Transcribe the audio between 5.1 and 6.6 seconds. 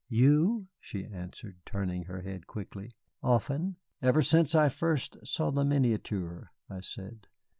saw the miniature,"